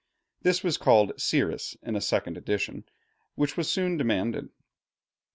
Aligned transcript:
This 0.41 0.63
was 0.63 0.79
called 0.79 1.11
'Siris' 1.19 1.77
in 1.83 1.95
a 1.95 2.01
second 2.01 2.35
edition 2.35 2.85
which 3.35 3.55
was 3.55 3.71
soon 3.71 3.97
demanded. 3.97 4.49